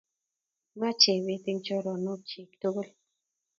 Nwach 0.75 0.97
Chebet 1.01 1.45
eng 1.51 1.61
choronokchik 1.65 2.51
tugul 2.59 2.89